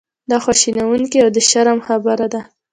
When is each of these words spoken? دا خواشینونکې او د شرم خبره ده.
دا 0.29 0.37
خواشینونکې 0.43 1.19
او 1.25 1.29
د 1.35 1.37
شرم 1.49 1.79
خبره 1.87 2.27
ده. 2.33 2.41